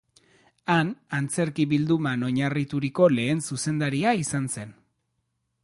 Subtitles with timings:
[0.75, 4.77] Han, antzerki bilduman oinarrituriko lehen zuzendaria izan zen.